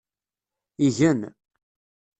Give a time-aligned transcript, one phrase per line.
[0.87, 1.19] Igen.